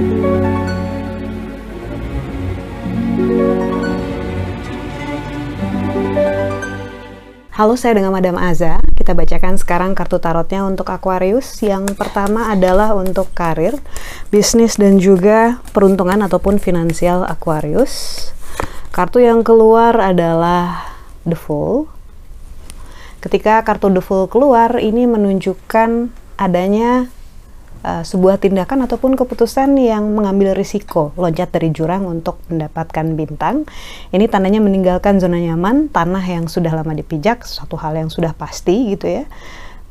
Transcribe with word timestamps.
Halo, 0.00 0.16
saya 7.76 8.00
dengan 8.00 8.16
Madam 8.16 8.40
Aza. 8.40 8.80
Kita 8.96 9.12
bacakan 9.12 9.60
sekarang 9.60 9.92
kartu 9.92 10.16
tarotnya 10.16 10.64
untuk 10.64 10.88
Aquarius. 10.88 11.60
Yang 11.60 12.00
pertama 12.00 12.48
adalah 12.48 12.96
untuk 12.96 13.28
karir, 13.36 13.76
bisnis, 14.32 14.80
dan 14.80 14.96
juga 14.96 15.60
peruntungan 15.76 16.24
ataupun 16.24 16.56
finansial 16.56 17.28
Aquarius. 17.28 18.32
Kartu 18.96 19.20
yang 19.20 19.44
keluar 19.44 20.00
adalah 20.00 20.96
The 21.28 21.36
Fool. 21.36 21.92
Ketika 23.20 23.60
kartu 23.68 23.92
The 23.92 24.00
Fool 24.00 24.32
keluar, 24.32 24.80
ini 24.80 25.04
menunjukkan 25.04 26.08
adanya 26.40 27.12
uh, 27.84 28.02
sebuah 28.04 28.40
tindakan 28.40 28.84
ataupun 28.86 29.16
keputusan 29.16 29.76
yang 29.80 30.04
mengambil 30.12 30.52
risiko 30.56 31.12
loncat 31.16 31.52
dari 31.52 31.72
jurang 31.72 32.06
untuk 32.08 32.40
mendapatkan 32.48 33.06
bintang. 33.16 33.64
Ini 34.12 34.26
tandanya 34.28 34.60
meninggalkan 34.62 35.18
zona 35.18 35.40
nyaman, 35.40 35.92
tanah 35.92 36.24
yang 36.24 36.46
sudah 36.46 36.72
lama 36.72 36.92
dipijak, 36.96 37.44
suatu 37.44 37.76
hal 37.80 37.96
yang 37.96 38.08
sudah 38.12 38.36
pasti 38.36 38.94
gitu 38.96 39.08
ya. 39.08 39.24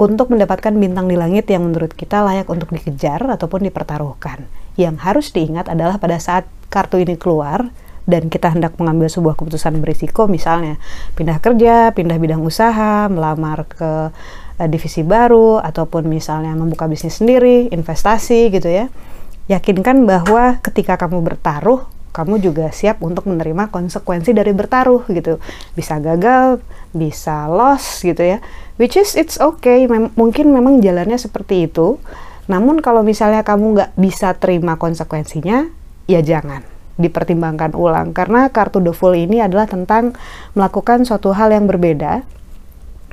Untuk 0.00 0.32
mendapatkan 0.32 0.72
bintang 0.74 1.06
di 1.06 1.14
langit 1.14 1.46
yang 1.52 1.68
menurut 1.68 1.92
kita 1.92 2.24
layak 2.24 2.48
untuk 2.48 2.72
dikejar 2.72 3.22
ataupun 3.28 3.68
dipertaruhkan. 3.68 4.48
Yang 4.74 4.96
harus 5.04 5.26
diingat 5.30 5.68
adalah 5.68 6.00
pada 6.00 6.16
saat 6.16 6.48
kartu 6.72 6.98
ini 6.98 7.20
keluar, 7.20 7.70
dan 8.02 8.26
kita 8.26 8.50
hendak 8.50 8.74
mengambil 8.82 9.06
sebuah 9.06 9.38
keputusan 9.38 9.78
berisiko 9.78 10.26
misalnya 10.26 10.78
pindah 11.14 11.38
kerja, 11.38 11.94
pindah 11.94 12.18
bidang 12.18 12.42
usaha, 12.42 13.06
melamar 13.06 13.62
ke 13.70 14.10
uh, 14.62 14.68
divisi 14.70 15.02
baru 15.02 15.58
ataupun 15.58 16.06
misalnya 16.06 16.54
membuka 16.54 16.86
bisnis 16.86 17.18
sendiri, 17.18 17.66
investasi 17.74 18.54
gitu 18.54 18.70
ya. 18.70 18.86
Yakinkan 19.50 20.06
bahwa 20.06 20.62
ketika 20.62 20.94
kamu 20.94 21.18
bertaruh, 21.26 21.82
kamu 22.14 22.38
juga 22.38 22.70
siap 22.70 23.02
untuk 23.02 23.26
menerima 23.26 23.74
konsekuensi 23.74 24.30
dari 24.30 24.54
bertaruh 24.54 25.02
gitu. 25.10 25.42
Bisa 25.74 25.98
gagal, 25.98 26.62
bisa 26.94 27.50
loss 27.50 28.06
gitu 28.06 28.22
ya. 28.22 28.38
Which 28.78 28.94
is 28.94 29.18
it's 29.18 29.42
okay, 29.42 29.90
Mem 29.90 30.14
mungkin 30.14 30.54
memang 30.54 30.78
jalannya 30.78 31.18
seperti 31.18 31.66
itu. 31.66 31.98
Namun 32.46 32.78
kalau 32.78 33.02
misalnya 33.02 33.42
kamu 33.42 33.64
nggak 33.74 33.90
bisa 33.98 34.36
terima 34.38 34.78
konsekuensinya, 34.78 35.66
ya 36.06 36.20
jangan 36.22 36.62
dipertimbangkan 37.00 37.72
ulang 37.72 38.12
karena 38.12 38.52
kartu 38.52 38.78
the 38.84 38.92
fool 38.92 39.16
ini 39.16 39.40
adalah 39.40 39.64
tentang 39.64 40.12
melakukan 40.52 41.08
suatu 41.08 41.32
hal 41.32 41.48
yang 41.48 41.64
berbeda 41.64 42.20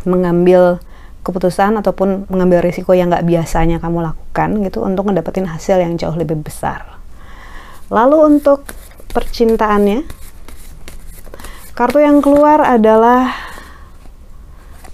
mengambil 0.04 0.84
keputusan 1.20 1.76
ataupun 1.80 2.32
mengambil 2.32 2.64
risiko 2.64 2.96
yang 2.96 3.12
nggak 3.12 3.28
biasanya 3.28 3.78
kamu 3.84 4.02
lakukan 4.02 4.50
gitu 4.64 4.82
untuk 4.82 5.12
mendapatkan 5.12 5.46
hasil 5.46 5.84
yang 5.84 6.00
jauh 6.00 6.16
lebih 6.16 6.40
besar. 6.40 7.00
Lalu 7.92 8.18
untuk 8.38 8.70
percintaannya, 9.12 10.06
kartu 11.74 12.00
yang 12.00 12.22
keluar 12.24 12.62
adalah 12.64 13.34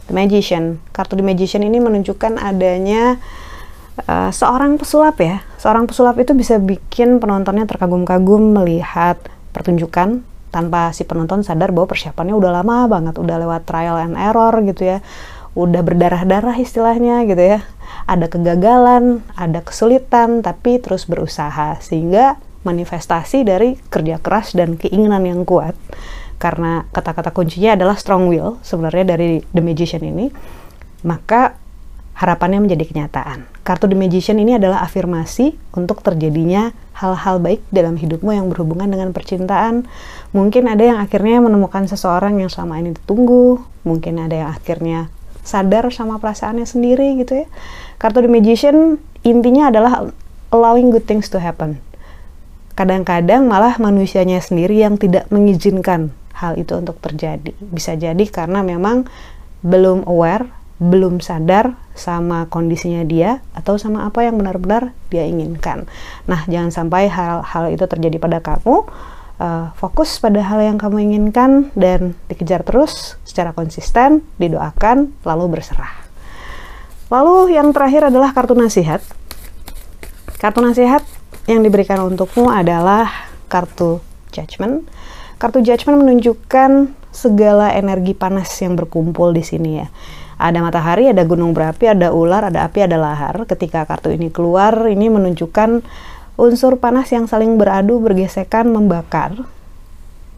The 0.08 0.14
Magician. 0.16 0.80
Kartu 0.96 1.20
The 1.20 1.26
Magician 1.26 1.62
ini 1.62 1.78
menunjukkan 1.84 2.40
adanya 2.40 3.20
uh, 4.08 4.32
seorang 4.32 4.80
pesulap 4.80 5.20
ya. 5.20 5.44
Seorang 5.60 5.86
pesulap 5.86 6.16
itu 6.18 6.32
bisa 6.34 6.58
bikin 6.58 7.20
penontonnya 7.20 7.68
terkagum-kagum 7.68 8.56
melihat 8.56 9.20
pertunjukan 9.52 10.24
tanpa 10.56 10.96
si 10.96 11.04
penonton 11.04 11.44
sadar 11.44 11.76
bahwa 11.76 11.92
persiapannya 11.92 12.32
udah 12.32 12.64
lama 12.64 12.88
banget, 12.88 13.20
udah 13.20 13.44
lewat 13.44 13.68
trial 13.68 14.00
and 14.00 14.16
error 14.16 14.56
gitu 14.64 14.88
ya 14.88 15.04
udah 15.56 15.82
berdarah-darah 15.82 16.60
istilahnya 16.60 17.24
gitu 17.26 17.58
ya. 17.58 17.60
Ada 18.06 18.30
kegagalan, 18.30 19.24
ada 19.34 19.64
kesulitan, 19.64 20.44
tapi 20.46 20.78
terus 20.84 21.08
berusaha 21.10 21.80
sehingga 21.82 22.38
manifestasi 22.68 23.48
dari 23.48 23.80
kerja 23.90 24.20
keras 24.20 24.54
dan 24.54 24.76
keinginan 24.76 25.24
yang 25.26 25.42
kuat. 25.48 25.74
Karena 26.36 26.84
kata-kata 26.92 27.32
kuncinya 27.32 27.80
adalah 27.80 27.96
strong 27.96 28.28
will 28.28 28.60
sebenarnya 28.62 29.16
dari 29.16 29.40
The 29.56 29.64
Magician 29.64 30.04
ini, 30.04 30.28
maka 31.08 31.56
harapannya 32.20 32.68
menjadi 32.68 32.92
kenyataan. 32.92 33.48
Kartu 33.64 33.88
The 33.88 33.96
Magician 33.96 34.38
ini 34.44 34.60
adalah 34.60 34.84
afirmasi 34.84 35.56
untuk 35.74 36.04
terjadinya 36.04 36.76
hal-hal 36.96 37.40
baik 37.40 37.64
dalam 37.72 37.96
hidupmu 37.96 38.32
yang 38.36 38.48
berhubungan 38.52 38.88
dengan 38.92 39.16
percintaan. 39.16 39.88
Mungkin 40.36 40.68
ada 40.68 40.84
yang 40.84 41.00
akhirnya 41.00 41.40
menemukan 41.40 41.88
seseorang 41.88 42.40
yang 42.40 42.52
selama 42.52 42.84
ini 42.84 42.96
ditunggu, 42.96 43.64
mungkin 43.88 44.20
ada 44.20 44.36
yang 44.36 44.50
akhirnya 44.52 45.08
sadar 45.46 45.88
sama 45.94 46.18
perasaannya 46.18 46.66
sendiri 46.66 47.16
gitu 47.22 47.46
ya. 47.46 47.48
Kartu 48.02 48.26
The 48.26 48.30
Magician 48.30 48.98
intinya 49.22 49.70
adalah 49.72 50.10
allowing 50.50 50.92
good 50.92 51.06
things 51.06 51.30
to 51.32 51.38
happen. 51.40 51.80
Kadang-kadang 52.76 53.48
malah 53.48 53.80
manusianya 53.80 54.44
sendiri 54.44 54.84
yang 54.84 55.00
tidak 55.00 55.32
mengizinkan 55.32 56.12
hal 56.36 56.60
itu 56.60 56.76
untuk 56.76 57.00
terjadi. 57.00 57.56
Bisa 57.64 57.96
jadi 57.96 58.26
karena 58.28 58.60
memang 58.66 59.08
belum 59.64 60.04
aware, 60.12 60.52
belum 60.84 61.24
sadar 61.24 61.80
sama 61.96 62.52
kondisinya 62.52 63.08
dia 63.08 63.40
atau 63.56 63.80
sama 63.80 64.04
apa 64.04 64.28
yang 64.28 64.36
benar-benar 64.36 64.92
dia 65.08 65.24
inginkan. 65.24 65.88
Nah, 66.28 66.44
jangan 66.52 66.76
sampai 66.76 67.08
hal-hal 67.08 67.72
itu 67.72 67.88
terjadi 67.88 68.20
pada 68.20 68.44
kamu 68.44 68.84
uh, 69.40 69.72
fokus 69.76 70.20
pada 70.20 70.40
hal 70.44 70.64
yang 70.64 70.78
kamu 70.80 71.12
inginkan 71.12 71.72
dan 71.76 72.16
dikejar 72.28 72.64
terus 72.64 73.20
secara 73.28 73.52
konsisten, 73.52 74.24
didoakan, 74.40 75.12
lalu 75.24 75.60
berserah. 75.60 75.92
Lalu 77.12 77.54
yang 77.54 77.70
terakhir 77.70 78.10
adalah 78.10 78.34
kartu 78.34 78.58
nasihat. 78.58 79.02
Kartu 80.42 80.60
nasihat 80.66 81.06
yang 81.46 81.62
diberikan 81.62 82.02
untukmu 82.02 82.50
adalah 82.50 83.30
kartu 83.46 84.02
judgment. 84.34 84.84
Kartu 85.38 85.62
judgment 85.62 86.02
menunjukkan 86.02 86.90
segala 87.14 87.72
energi 87.72 88.12
panas 88.12 88.52
yang 88.60 88.76
berkumpul 88.76 89.32
di 89.32 89.46
sini 89.46 89.80
ya. 89.80 89.88
Ada 90.36 90.60
matahari, 90.60 91.08
ada 91.08 91.24
gunung 91.24 91.56
berapi, 91.56 91.88
ada 91.88 92.12
ular, 92.12 92.52
ada 92.52 92.68
api, 92.68 92.84
ada 92.84 93.00
lahar. 93.00 93.48
Ketika 93.48 93.88
kartu 93.88 94.12
ini 94.12 94.28
keluar, 94.28 94.76
ini 94.92 95.08
menunjukkan 95.08 95.80
unsur 96.36 96.80
panas 96.80 97.12
yang 97.12 97.28
saling 97.28 97.56
beradu, 97.56 98.00
bergesekan, 98.04 98.72
membakar. 98.72 99.48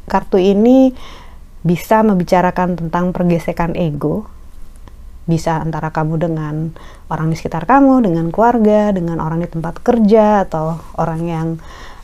Kartu 0.07 0.39
ini 0.39 0.95
bisa 1.65 1.99
membicarakan 2.05 2.79
tentang 2.79 3.11
pergesekan 3.11 3.75
ego, 3.75 4.29
bisa 5.27 5.59
antara 5.59 5.91
kamu 5.91 6.15
dengan 6.15 6.71
orang 7.11 7.27
di 7.27 7.35
sekitar 7.35 7.67
kamu, 7.67 8.07
dengan 8.07 8.31
keluarga, 8.31 8.95
dengan 8.95 9.19
orang 9.19 9.43
di 9.43 9.49
tempat 9.51 9.83
kerja, 9.83 10.47
atau 10.47 10.79
orang 10.95 11.21
yang 11.27 11.47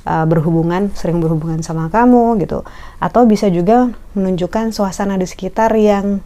uh, 0.03 0.27
berhubungan, 0.27 0.91
sering 0.91 1.23
berhubungan 1.23 1.63
sama 1.63 1.87
kamu 1.87 2.43
gitu. 2.43 2.67
Atau 2.99 3.23
bisa 3.23 3.47
juga 3.47 3.95
menunjukkan 4.19 4.75
suasana 4.75 5.15
di 5.15 5.23
sekitar 5.23 5.71
yang 5.79 6.19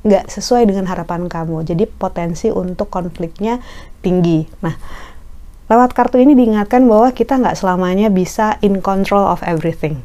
nggak 0.00 0.32
sesuai 0.32 0.64
dengan 0.70 0.86
harapan 0.88 1.26
kamu. 1.26 1.66
Jadi 1.66 1.84
potensi 1.90 2.48
untuk 2.48 2.88
konfliknya 2.88 3.60
tinggi. 4.00 4.46
Nah, 4.64 4.72
Lewat 5.70 5.94
kartu 5.94 6.18
ini 6.18 6.34
diingatkan 6.34 6.82
bahwa 6.90 7.14
kita 7.14 7.38
nggak 7.38 7.54
selamanya 7.54 8.10
bisa 8.10 8.58
in 8.58 8.82
control 8.82 9.22
of 9.22 9.38
everything. 9.46 10.02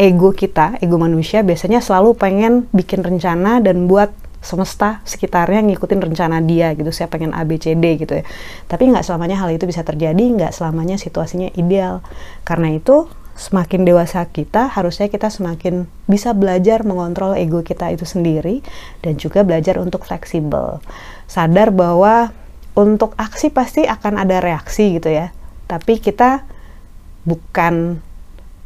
Ego 0.00 0.32
kita, 0.32 0.80
ego 0.80 0.96
manusia 0.96 1.44
biasanya 1.44 1.84
selalu 1.84 2.16
pengen 2.16 2.64
bikin 2.72 3.04
rencana 3.04 3.60
dan 3.60 3.84
buat 3.84 4.16
semesta 4.40 5.04
sekitarnya 5.04 5.60
ngikutin 5.60 6.00
rencana 6.00 6.40
dia 6.40 6.72
gitu. 6.72 6.88
Saya 6.88 7.12
pengen 7.12 7.36
A, 7.36 7.44
B, 7.44 7.60
C, 7.60 7.76
D 7.76 8.00
gitu 8.00 8.16
ya. 8.16 8.24
Tapi 8.64 8.88
nggak 8.88 9.04
selamanya 9.04 9.44
hal 9.44 9.52
itu 9.52 9.68
bisa 9.68 9.84
terjadi, 9.84 10.24
nggak 10.24 10.56
selamanya 10.56 10.96
situasinya 10.96 11.52
ideal. 11.52 12.00
Karena 12.48 12.72
itu 12.72 13.04
semakin 13.36 13.84
dewasa 13.84 14.24
kita, 14.30 14.72
harusnya 14.72 15.12
kita 15.12 15.28
semakin 15.28 15.84
bisa 16.06 16.32
belajar 16.32 16.80
mengontrol 16.86 17.36
ego 17.36 17.60
kita 17.60 17.90
itu 17.90 18.08
sendiri 18.08 18.64
dan 19.04 19.20
juga 19.20 19.44
belajar 19.44 19.76
untuk 19.82 20.08
fleksibel. 20.08 20.80
Sadar 21.28 21.74
bahwa 21.74 22.30
untuk 22.74 23.14
aksi 23.14 23.54
pasti 23.54 23.86
akan 23.86 24.22
ada 24.22 24.42
reaksi 24.42 24.98
gitu 24.98 25.10
ya. 25.10 25.30
Tapi 25.70 26.02
kita 26.02 26.42
bukan 27.22 28.02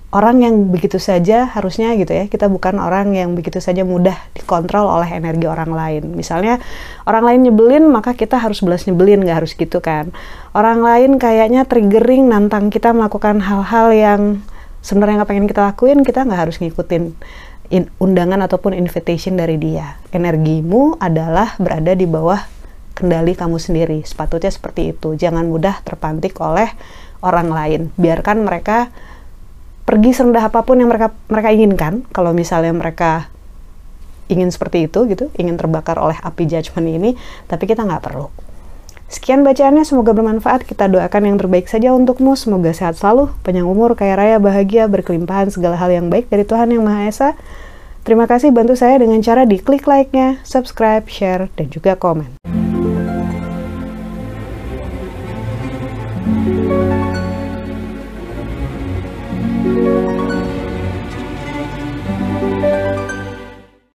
orang 0.08 0.40
yang 0.40 0.72
begitu 0.72 0.96
saja 0.96 1.44
harusnya 1.52 1.92
gitu 2.00 2.16
ya. 2.16 2.24
Kita 2.32 2.48
bukan 2.48 2.80
orang 2.80 3.12
yang 3.12 3.36
begitu 3.36 3.60
saja 3.60 3.84
mudah 3.84 4.16
dikontrol 4.32 4.88
oleh 4.88 5.12
energi 5.12 5.44
orang 5.44 5.68
lain. 5.68 6.16
Misalnya 6.16 6.56
orang 7.04 7.28
lain 7.28 7.40
nyebelin 7.52 7.84
maka 7.92 8.16
kita 8.16 8.40
harus 8.40 8.64
balas 8.64 8.88
nyebelin 8.88 9.20
nggak 9.20 9.44
harus 9.44 9.52
gitu 9.52 9.84
kan. 9.84 10.08
Orang 10.56 10.80
lain 10.80 11.20
kayaknya 11.20 11.68
triggering 11.68 12.32
nantang 12.32 12.72
kita 12.72 12.96
melakukan 12.96 13.44
hal-hal 13.44 13.92
yang 13.92 14.20
sebenarnya 14.80 15.20
nggak 15.20 15.30
pengen 15.30 15.46
kita 15.46 15.62
lakuin, 15.68 16.00
kita 16.00 16.24
nggak 16.24 16.40
harus 16.48 16.56
ngikutin 16.64 17.12
undangan 18.00 18.40
ataupun 18.48 18.72
invitation 18.72 19.36
dari 19.36 19.60
dia. 19.60 20.00
Energimu 20.08 20.96
adalah 20.96 21.52
berada 21.60 21.92
di 21.92 22.08
bawah 22.08 22.40
kendali 22.98 23.38
kamu 23.38 23.62
sendiri. 23.62 24.02
Sepatutnya 24.02 24.50
seperti 24.50 24.90
itu. 24.90 25.14
Jangan 25.14 25.46
mudah 25.46 25.78
terpantik 25.86 26.34
oleh 26.42 26.74
orang 27.22 27.54
lain. 27.54 27.80
Biarkan 27.94 28.42
mereka 28.42 28.90
pergi 29.86 30.10
serendah 30.10 30.50
apa 30.50 30.66
pun 30.66 30.82
yang 30.82 30.90
mereka 30.90 31.14
mereka 31.30 31.54
inginkan. 31.54 32.02
Kalau 32.10 32.34
misalnya 32.34 32.74
mereka 32.74 33.30
ingin 34.26 34.50
seperti 34.50 34.90
itu 34.90 35.06
gitu, 35.06 35.30
ingin 35.38 35.54
terbakar 35.54 35.96
oleh 35.96 36.18
api 36.20 36.44
judgment 36.44 36.90
ini, 36.90 37.10
tapi 37.46 37.64
kita 37.70 37.86
nggak 37.86 38.02
perlu. 38.02 38.28
Sekian 39.08 39.40
bacaannya, 39.40 39.88
semoga 39.88 40.12
bermanfaat. 40.12 40.68
Kita 40.68 40.84
doakan 40.84 41.32
yang 41.32 41.36
terbaik 41.40 41.64
saja 41.64 41.96
untukmu. 41.96 42.36
Semoga 42.36 42.76
sehat 42.76 43.00
selalu, 43.00 43.32
panjang 43.40 43.64
umur, 43.64 43.96
kaya 43.96 44.20
raya, 44.20 44.36
bahagia, 44.36 44.84
berkelimpahan 44.84 45.48
segala 45.48 45.80
hal 45.80 45.88
yang 45.88 46.12
baik 46.12 46.28
dari 46.28 46.44
Tuhan 46.44 46.68
Yang 46.68 46.82
Maha 46.84 47.02
Esa. 47.08 47.30
Terima 48.04 48.28
kasih 48.28 48.52
bantu 48.52 48.76
saya 48.76 49.00
dengan 49.00 49.24
cara 49.24 49.48
di 49.48 49.56
klik 49.56 49.88
like-nya, 49.88 50.44
subscribe, 50.44 51.08
share, 51.08 51.48
dan 51.56 51.72
juga 51.72 51.96
komen. 51.96 52.57
Thank 56.48 56.92
you. 56.92 56.97